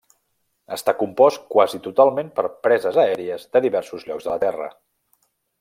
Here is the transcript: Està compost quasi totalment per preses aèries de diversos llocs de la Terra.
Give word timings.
Està 0.77 0.95
compost 1.01 1.43
quasi 1.57 1.81
totalment 1.89 2.33
per 2.39 2.47
preses 2.69 2.99
aèries 3.05 3.47
de 3.55 3.65
diversos 3.67 4.09
llocs 4.11 4.27
de 4.29 4.35
la 4.35 4.43
Terra. 4.49 4.75